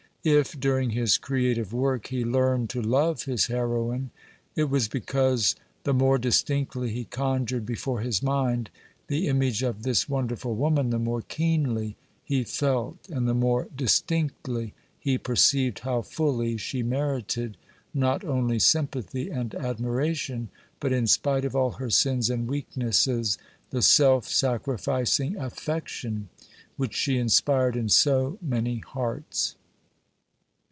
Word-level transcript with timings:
If, 0.23 0.51
during 0.59 0.91
his 0.91 1.17
creative 1.17 1.73
work, 1.73 2.09
he 2.09 2.23
learned 2.23 2.69
to 2.69 2.81
love 2.83 3.23
his 3.23 3.47
heroine, 3.47 4.11
it 4.55 4.65
was 4.65 4.87
because, 4.87 5.55
the 5.83 5.95
more 5.95 6.19
distinctly 6.19 6.91
he 6.91 7.05
conjured 7.05 7.65
before 7.65 8.01
his 8.01 8.21
mind 8.21 8.69
the 9.07 9.27
image 9.27 9.63
of 9.63 9.81
this 9.81 10.07
wonderful 10.07 10.53
woman, 10.53 10.91
the 10.91 10.99
more 10.99 11.23
keenly 11.23 11.97
he 12.23 12.43
felt 12.43 12.99
and 13.09 13.27
the 13.27 13.33
more 13.33 13.67
distinctly 13.75 14.75
he 14.99 15.17
perceived 15.17 15.79
how 15.79 16.03
fully 16.03 16.55
she 16.55 16.83
merited 16.83 17.57
not 17.91 18.23
only 18.23 18.59
sympathy 18.59 19.31
and 19.31 19.55
admiration, 19.55 20.49
but, 20.79 20.91
in 20.93 21.07
spite 21.07 21.45
of 21.45 21.55
all 21.55 21.71
her 21.71 21.89
sins 21.89 22.29
and 22.29 22.47
weaknesses, 22.47 23.39
the 23.71 23.81
self 23.81 24.27
sacrificing 24.27 25.35
affection 25.37 26.29
which 26.77 26.93
she 26.95 27.17
inspired 27.17 27.75
in 27.75 27.89
so 27.89 28.37
many 28.39 28.77
hearts. 28.81 29.55